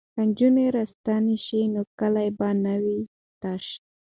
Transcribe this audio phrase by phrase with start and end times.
[0.13, 2.99] که نجونې راستنې شي نو کلی به نه وي
[3.41, 3.65] تش.